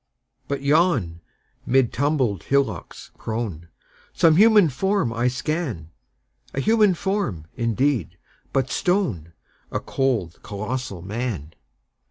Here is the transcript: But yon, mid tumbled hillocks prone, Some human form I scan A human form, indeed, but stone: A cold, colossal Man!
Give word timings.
But 0.47 0.63
yon, 0.63 1.21
mid 1.63 1.93
tumbled 1.93 2.41
hillocks 2.45 3.11
prone, 3.19 3.67
Some 4.13 4.35
human 4.35 4.67
form 4.69 5.13
I 5.13 5.27
scan 5.27 5.91
A 6.55 6.59
human 6.59 6.95
form, 6.95 7.45
indeed, 7.53 8.17
but 8.51 8.71
stone: 8.71 9.33
A 9.71 9.79
cold, 9.79 10.39
colossal 10.41 11.03
Man! 11.03 11.53